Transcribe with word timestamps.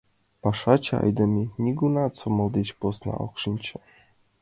Пашаче 0.41 0.93
айдеме 1.03 1.43
нигунам 1.63 2.11
сомыл 2.19 2.47
деч 2.57 2.69
посна 2.79 3.13
ок 3.25 3.33
шинче. 3.41 3.75